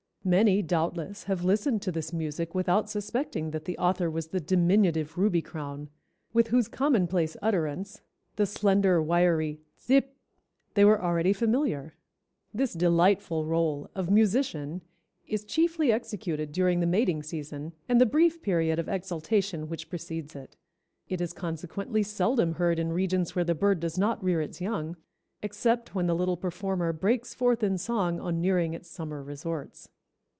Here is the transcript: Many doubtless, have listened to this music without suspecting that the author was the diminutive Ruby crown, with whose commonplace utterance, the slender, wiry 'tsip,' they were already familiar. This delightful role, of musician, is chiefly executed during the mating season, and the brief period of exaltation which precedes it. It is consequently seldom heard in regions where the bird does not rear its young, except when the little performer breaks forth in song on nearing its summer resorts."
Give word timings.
Many 0.23 0.61
doubtless, 0.61 1.23
have 1.23 1.43
listened 1.43 1.81
to 1.81 1.91
this 1.91 2.13
music 2.13 2.53
without 2.53 2.87
suspecting 2.91 3.49
that 3.49 3.65
the 3.65 3.75
author 3.79 4.07
was 4.07 4.27
the 4.27 4.39
diminutive 4.39 5.17
Ruby 5.17 5.41
crown, 5.41 5.89
with 6.31 6.49
whose 6.49 6.67
commonplace 6.67 7.35
utterance, 7.41 8.01
the 8.35 8.45
slender, 8.45 9.01
wiry 9.01 9.61
'tsip,' 9.79 10.15
they 10.75 10.85
were 10.85 11.01
already 11.01 11.33
familiar. 11.33 11.95
This 12.53 12.73
delightful 12.73 13.47
role, 13.47 13.89
of 13.95 14.11
musician, 14.11 14.83
is 15.25 15.43
chiefly 15.43 15.91
executed 15.91 16.51
during 16.51 16.81
the 16.81 16.85
mating 16.85 17.23
season, 17.23 17.73
and 17.89 17.99
the 17.99 18.05
brief 18.05 18.43
period 18.43 18.77
of 18.77 18.87
exaltation 18.87 19.69
which 19.69 19.89
precedes 19.89 20.35
it. 20.35 20.55
It 21.09 21.19
is 21.19 21.33
consequently 21.33 22.03
seldom 22.03 22.53
heard 22.53 22.77
in 22.77 22.93
regions 22.93 23.35
where 23.35 23.43
the 23.45 23.55
bird 23.55 23.79
does 23.79 23.97
not 23.97 24.23
rear 24.23 24.39
its 24.39 24.61
young, 24.61 24.97
except 25.41 25.95
when 25.95 26.05
the 26.05 26.13
little 26.15 26.37
performer 26.37 26.93
breaks 26.93 27.33
forth 27.33 27.63
in 27.63 27.79
song 27.79 28.19
on 28.19 28.39
nearing 28.39 28.75
its 28.75 28.87
summer 28.87 29.23
resorts." 29.23 29.89